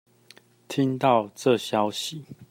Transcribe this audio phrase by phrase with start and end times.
[0.67, 2.25] 聽到這消息